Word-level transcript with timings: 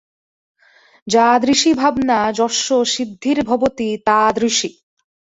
যাদৃশী 1.07 1.71
ভাবনা 1.73 2.19
যস্য 2.31 2.67
সিদ্ধির্ভবতি 2.85 3.89
তাদৃশী। 4.07 4.69